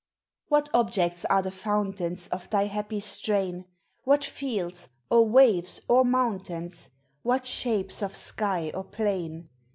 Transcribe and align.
What 0.47 0.67
objects 0.73 1.25
are 1.25 1.43
the 1.43 1.51
fountains 1.51 2.27
Of 2.29 2.49
thy 2.49 2.63
happy 2.63 2.99
strain? 2.99 3.65
What 4.03 4.25
fields, 4.25 4.89
or 5.11 5.29
waves, 5.29 5.79
or 5.87 6.03
mountains? 6.03 6.89
What 7.21 7.45
shapes 7.45 8.01
of 8.01 8.15
sky 8.15 8.71
or 8.73 8.83
plain? 8.83 9.49